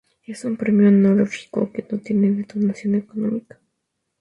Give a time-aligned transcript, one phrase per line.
[0.25, 3.59] Es un premio honorífico que no tiene dotación económica.